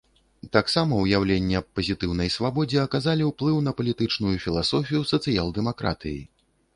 [0.55, 6.19] Таксама ўяўленні аб пазітыўнай свабодзе аказалі ўплыў на палітычную філасофію сацыял-дэмакратыі.